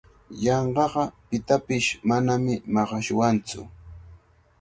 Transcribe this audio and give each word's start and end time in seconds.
Yanqaqa 0.43 1.03
pitapish 1.27 1.89
manami 2.07 2.53
maqashwantsu. 2.73 3.61